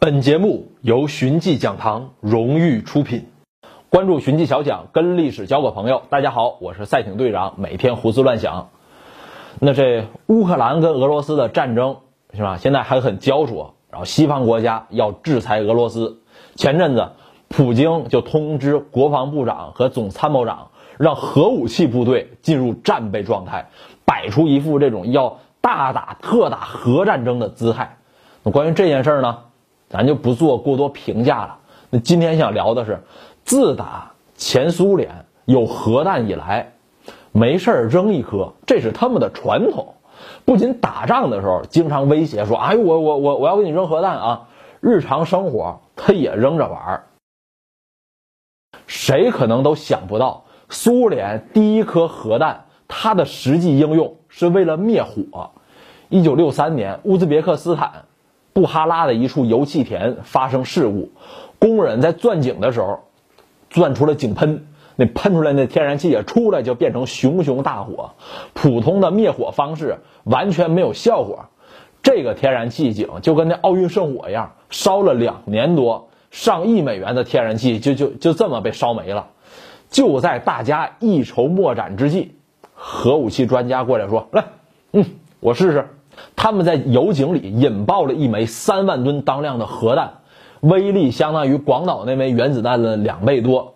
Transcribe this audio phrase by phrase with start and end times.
[0.00, 3.26] 本节目由寻迹讲堂荣誉出品。
[3.90, 6.02] 关注寻迹小讲，跟历史交个朋友。
[6.08, 8.68] 大家好，我是赛艇队长，每天胡思乱想。
[9.58, 11.96] 那这乌克兰跟俄罗斯的战争
[12.32, 12.58] 是吧？
[12.58, 16.20] 现在还很焦灼，然后西方国家要制裁俄罗斯。
[16.54, 17.10] 前阵子，
[17.48, 23.70] 普京就通知国防部长和总参谋长，让核武器部队进入战备状态，
[24.04, 27.98] 摆出一副这种要大打特打核战争的姿态。
[28.44, 29.38] 那关于这件事呢？
[29.88, 31.58] 咱就不做过多评价了。
[31.90, 33.00] 那今天想聊的是，
[33.44, 36.72] 自打前苏联有核弹以来，
[37.32, 39.94] 没事儿扔一颗，这是他们的传统。
[40.44, 44.48] 不仅打仗的时候经常威胁说：“哎，我我我我要给你扔核弹啊！”
[44.80, 47.04] 日常生活他也扔着玩儿。
[48.86, 55.50] 谁可能都想不到，苏联第一颗核弹它的实际应用是为了灭火。
[56.08, 58.04] 一九六三年，乌兹别克斯坦。
[58.58, 61.12] 布哈拉的一处油气田发生事故，
[61.60, 63.04] 工人在钻井的时候，
[63.70, 68.10] 钻出了井喷，那喷出来那天然气也出来就变成熊熊大火，
[68.54, 71.44] 普通的灭火方式完全没有效果，
[72.02, 79.28] 这个天然气井就跟那奥运圣火一样，烧了两年多，上亿美元的天然气就就就这么被烧没了。
[79.88, 82.34] 就在大家一筹莫展之际，
[82.74, 84.44] 核武器专家过来说：“来，
[84.92, 85.04] 嗯，
[85.38, 85.88] 我试试。”
[86.36, 90.18] 他们在油井里引爆了一枚三万吨当量的核弹，
[90.60, 93.74] 威力相当于广岛那枚原子弹的两倍多。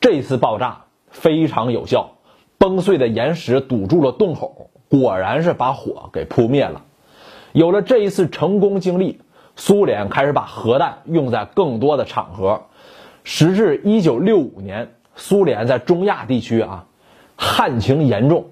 [0.00, 2.12] 这次爆炸非常有效，
[2.58, 6.82] 崩碎的岩石堵住了洞口，果然是把火给扑灭了。
[7.52, 9.20] 有了这一次成功经历，
[9.56, 12.62] 苏联开始把核弹用在更多的场合。
[13.24, 16.86] 时至一九六五年，苏联在中亚地区啊，
[17.36, 18.50] 旱情严重，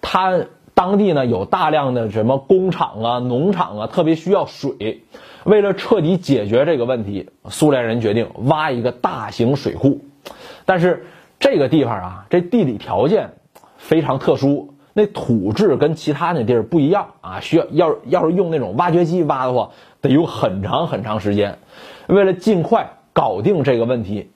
[0.00, 0.40] 它。
[0.78, 5.02] 当地呢有大量的什么工厂啊、农场啊，特别需要水。
[5.42, 9.98] 为了彻底解决这个问题，苏联人决定挖一个大型水库。
[10.64, 11.04] 但是
[11.40, 13.30] 这个地方啊，这地理条件
[13.76, 21.58] 非常特殊，那土质跟其他那地儿不一样啊，需要要要是用那种挖掘机挖的话，得用很长很长时间。
[22.06, 24.30] 为了尽快搞定这个问题，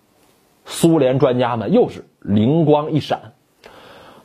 [0.64, 3.30] 苏联专家们又是灵光一闪。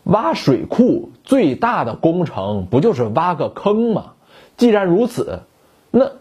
[0.07, 4.13] 挖水库最大的工程不就是挖个坑吗？
[4.56, 5.41] 既然如此，
[5.91, 6.12] 那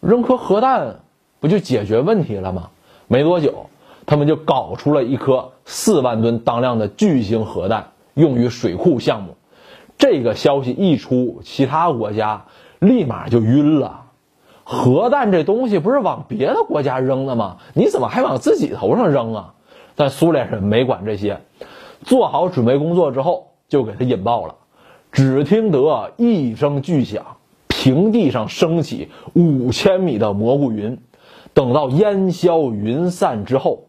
[0.00, 0.96] 扔颗核弹
[1.40, 2.68] 不就解决问题了吗？
[3.08, 3.70] 没多久，
[4.04, 9.36] 他们就搞出了一颗四万吨当量的巨型核弹，用于水库项目。
[9.96, 12.44] 这个消息一出，其他国家
[12.78, 14.02] 立马就晕了。
[14.64, 17.56] 核弹这东西不是往别的国家扔的吗？
[17.74, 19.54] 你怎么还往自己头上扔啊？
[19.96, 21.40] 但苏联人没管这些。
[22.02, 24.56] 做好准备工作之后，就给他引爆了。
[25.12, 27.36] 只听得一声巨响，
[27.68, 30.98] 平地上升起五千米的蘑菇云。
[31.52, 33.88] 等到烟消云散之后，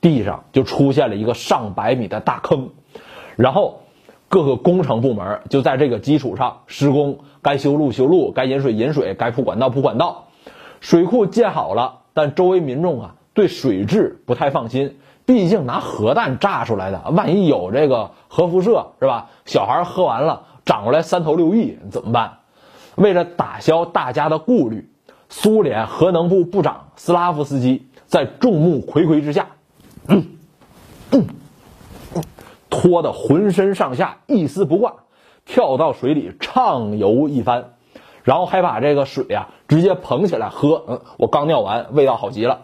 [0.00, 2.68] 地上就出现了一个上百米的大坑。
[3.36, 3.80] 然后，
[4.28, 10.26] 各个工程部门就在这个基础上施工，该修路修路，该引水引水，该铺管道铺管道。
[10.80, 14.98] 水库建好了，但周围民众啊对水质不太放心。
[15.28, 19.28] 毕竟拿核弹炸出来的，万一有这个核辐射是吧？
[19.44, 22.38] 小孩喝完了长过来三头六翼怎么办？
[22.94, 24.90] 为了打消大家的顾虑，
[25.28, 29.48] 苏联核能部部长斯拉夫斯基在众目睽睽之下，
[30.06, 30.38] 嗯
[31.10, 31.26] 嗯，
[32.70, 34.94] 拖得浑身上下一丝不挂，
[35.44, 37.72] 跳到水里畅游一番，
[38.24, 40.82] 然后还把这个水呀直接捧起来喝。
[40.88, 42.60] 嗯，我刚尿完，味道好极了。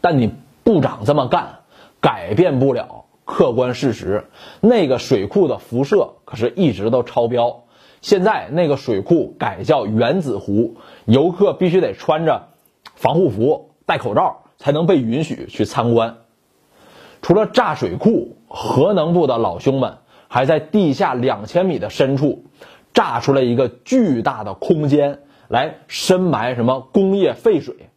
[0.00, 0.32] 但你。
[0.64, 1.60] 部长这么干，
[2.00, 4.26] 改变不了客观事实。
[4.60, 7.64] 那个水库的辐射可是一直都超标。
[8.00, 12.48] 现在那个水库改叫原子湖，游客必须得穿着
[12.94, 16.18] 防护服、戴口罩才能被允许去参观。
[17.22, 22.44] 除了炸水库，核能部的老兄们还在地下两千米的深处
[22.92, 27.88] 炸出了一个巨大的空间，来深埋什么工业废水。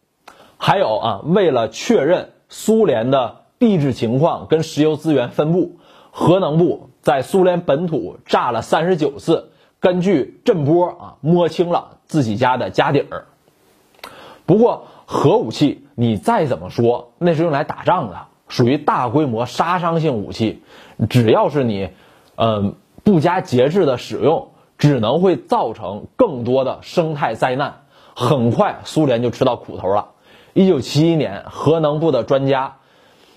[0.56, 2.30] 还有啊，为了确认。
[2.48, 5.78] 苏联的地质情况跟石油资源分布，
[6.10, 9.50] 核能部在苏联本土炸了三十九次，
[9.80, 13.26] 根据震波啊摸清了自己家的家底儿。
[14.44, 20.62] 不过核武器你再怎么说，那是用来打仗的，属于大规模杀伤性武器，
[21.08, 21.88] 只要是你，
[22.36, 24.48] 嗯不加节制的使用，
[24.78, 27.82] 只能会造成更多的生态灾难。
[28.14, 30.10] 很快苏联就吃到苦头了。
[30.56, 32.76] 一九七一年，核能部的专家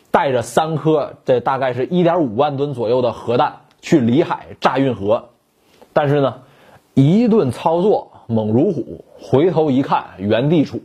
[0.10, 5.27] 带着三颗，这大概是一点五万吨左右的核弹去里海炸运河，
[5.92, 6.36] 但是呢，
[6.94, 10.80] 一顿操作猛如虎，回头一看，原地杵，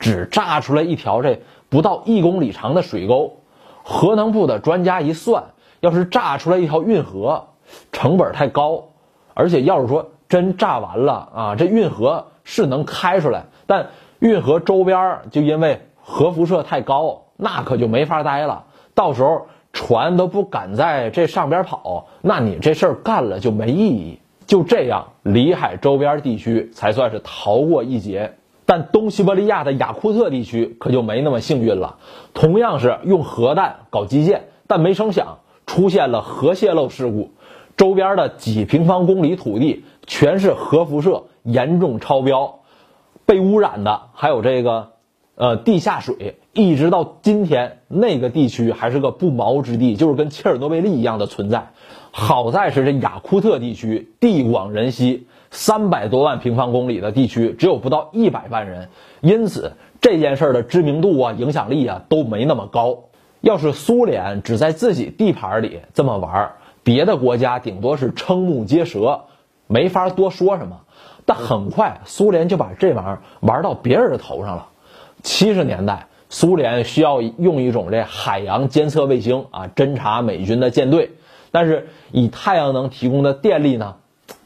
[0.00, 3.36] 只炸出来一条这不到一公里长的水沟。
[3.84, 5.44] 核能部的专家一算，
[5.78, 7.50] 要是炸出来一条运河，
[7.92, 8.82] 成本太高，
[9.32, 18.64] 而且要是说真炸完了啊，这运河是能开出来，但运河周边就因为核辐射太高，那可就没法待了。
[18.94, 24.18] 到时候船都不敢在这上边跑，那你这事儿干了就没意义。
[24.46, 28.34] 就这样，里海周边地区才算是逃过一劫。
[28.64, 31.96] 但东西伯利亚的雅库特地区可就没那么幸运了。
[32.34, 37.30] 同样是用核弹搞基建，但没成想出现了核泄漏事故，
[37.76, 42.60] 周边的几平方公里土地全是核辐射，严重超标，
[43.28, 44.92] 被污染的还有这个。
[45.40, 51.68] 呃，地下水一直到今天，那个地区还是个不毛之地，就是跟切尔诺贝利一样的存在。
[52.10, 58.88] 好在是这雅库特地区地广人稀，三百多万平方公里的地区只有不到一百万人，
[59.20, 63.04] 因此这件事儿的知名度啊、影响力啊都没那么高。
[63.40, 69.26] 要是苏联只在自己地盘里这么玩，别的国家顶多是瞠目结舌，
[69.68, 70.80] 没法多说什么。
[71.24, 74.68] 但很快，苏联就把这玩意儿玩到别人的头上了。
[75.22, 81.12] 七十年代，苏联需要用一种这海洋监测卫星啊，侦察美军的舰队，
[81.50, 83.96] 但是以太阳能提供的电力呢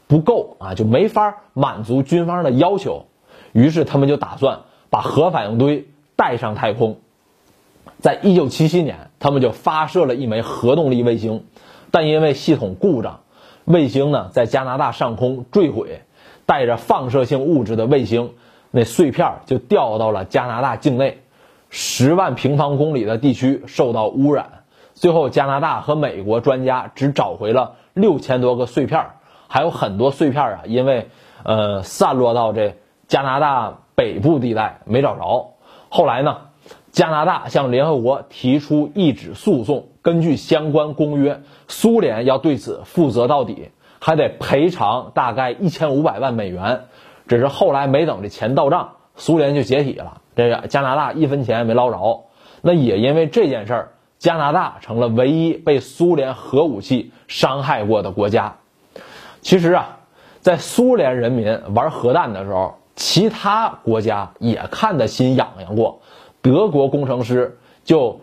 [0.07, 3.05] 不够啊，就没法满足军方的要求。
[3.53, 4.59] 于是他们就打算
[4.89, 5.87] 把核反应堆
[6.17, 6.97] 带上太空。
[7.99, 11.45] 在一九七七年，他们就发射了一枚核动力卫星，
[11.91, 13.21] 但因为系统故障，
[13.65, 16.01] 卫星呢在加拿大上空坠毁，
[16.45, 18.33] 带着放射性物质的卫星。
[18.71, 21.21] 那碎片就掉到了加拿大境内，
[21.69, 24.63] 十万平方公里的地区受到污染。
[24.95, 29.07] 最后，加拿大和美国专家只找回了六千多个碎片，
[29.47, 31.09] 还有很多碎片啊，因为
[31.43, 32.75] 呃散落到这
[33.07, 35.51] 加拿大北部地带没找着。
[35.89, 36.37] 后来呢，
[36.93, 43.69] 加拿大向联合国提出一纸诉讼，根据相关公约，苏联要对此负责到底，
[43.99, 46.83] 还得赔偿大概一千五百万美元。
[47.27, 50.21] 只是后来没等这钱到账，苏联就解体了。
[50.35, 52.25] 这个加拿大一分钱没捞着。
[52.61, 58.57] 那也因为这件事儿，加拿大成了唯一被苏联核武器伤害过的国家。
[59.41, 59.97] 其实啊，
[60.41, 66.01] 在苏联人民玩核弹的时候，其他国家也看得心痒痒过。
[66.43, 68.19] 德国工程师就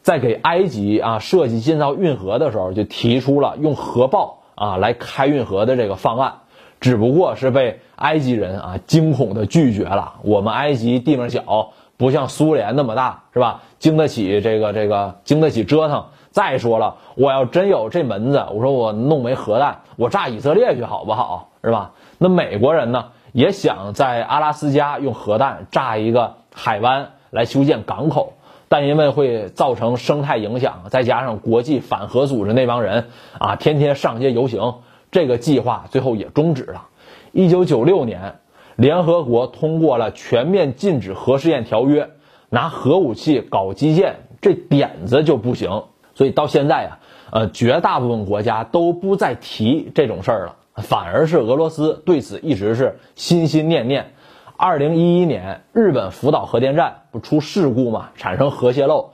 [0.00, 6.34] 在给埃及啊设计建造运河的时候，就提出了用核爆啊来开运河的这个方案。
[6.80, 10.14] 只不过是被埃及人啊惊恐的拒绝了。
[10.22, 13.62] 我们埃及地方小，不像苏联那么大，是吧？
[13.78, 16.06] 经得起这个这个，经得起折腾。
[16.30, 21.48] 再说了，我要真有这门子，我说我弄枚核弹，我炸以色列去好不好？
[21.62, 21.92] 是吧？
[22.18, 28.34] 那美国人呢，也想在阿拉斯加用核弹炸一个海湾来修建港口，
[28.68, 33.08] 但因为会造成生态影响，再加上国际反核组织那帮人
[33.38, 34.76] 啊，天天上街游行。
[35.10, 36.88] 这个计划最后也终止了。
[37.32, 38.36] 一九九六年，
[38.76, 42.10] 联合国通过了全面禁止核试验条约，
[42.48, 45.84] 拿核武器搞基建，这点子就不行。
[46.14, 46.98] 所以到现在啊，
[47.30, 54.14] 呃，绝大部分国家都不再提这种事儿了，反而是俄罗斯对此一直是心心念念。
[54.56, 59.10] 二零一一年，日本福岛核电站不出事故嘛，产生核泄漏，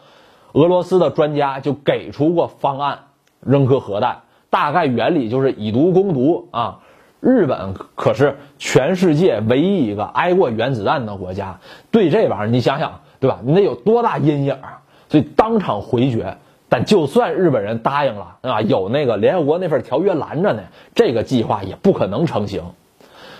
[0.52, 2.98] 俄罗斯的专家就给出过方案，
[3.40, 4.20] 扔颗核弹。
[4.50, 6.80] 大概原理就是以毒攻毒啊！
[7.20, 13.38] 日本可是全世界唯一一个挨过原子弹的国家，对这玩意儿你想想，对吧？
[13.44, 14.82] 你得有多大阴影啊？
[15.08, 16.36] 所以当场回绝。
[16.68, 20.62] 但就算日本人答应了，啊，有那个联合国那份条约拦着呢，
[20.94, 22.62] 这个计划也不可能成型。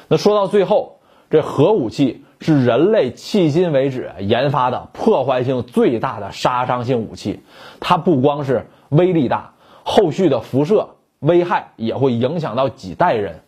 [0.08, 0.99] 那说到最后，
[1.30, 7.40] 这核武器是人类迄今为止研发的破坏性最大的杀伤性武器，
[7.78, 10.88] 它不光是威力大，后续的辐射。
[11.20, 13.40] 危害也会影响到几代人。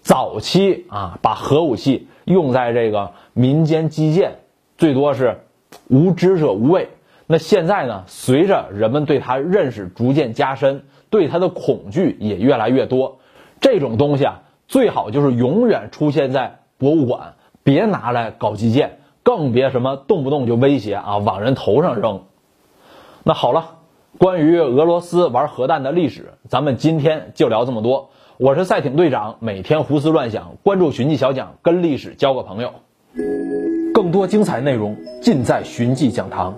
[0.00, 4.38] 早期啊，把核武器用在这个民间基建，
[4.78, 5.40] 最多是
[5.88, 6.88] 无知者无畏。
[7.26, 13.18] 那现在呢，随着人们对它认识逐渐加深，对它的恐惧也越来越多，
[13.60, 22.22] 这种东西啊，最好就是永远出现在博物馆，别拿来搞基建，更别什么动不动就威胁啊往人头上扔。
[23.22, 23.72] 那好了。
[24.18, 28.08] 关于俄罗斯玩核弹的历史，咱们今天就聊这么多。
[28.38, 32.72] 我是赛艇队长，每天胡思乱想，关注寻迹小讲，跟历史交个朋友。
[33.92, 36.54] 更多精彩内容尽在寻迹讲堂。